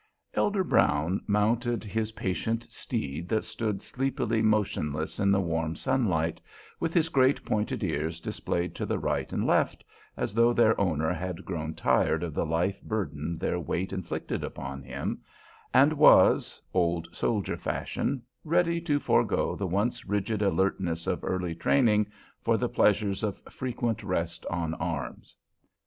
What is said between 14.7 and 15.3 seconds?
him,